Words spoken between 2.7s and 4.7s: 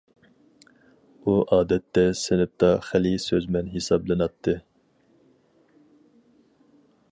خېلى سۆزمەن ھېسابلىناتتى.